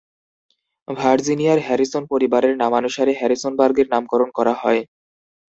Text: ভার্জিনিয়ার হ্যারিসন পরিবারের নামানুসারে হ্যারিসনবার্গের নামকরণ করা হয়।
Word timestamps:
ভার্জিনিয়ার 0.87 1.59
হ্যারিসন 1.65 2.03
পরিবারের 2.11 2.53
নামানুসারে 2.61 3.11
হ্যারিসনবার্গের 3.19 3.87
নামকরণ 3.93 4.29
করা 4.37 4.53
হয়। 4.61 4.81